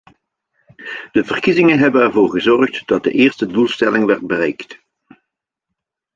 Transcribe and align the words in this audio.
De 1.11 1.23
verkiezingen 1.25 1.79
hebben 1.79 2.01
ervoor 2.01 2.29
gezorgd 2.29 2.87
dat 2.87 3.03
de 3.03 3.11
eerste 3.11 3.45
doelstelling 3.45 4.05
werd 4.05 4.27
bereikt. 4.27 4.81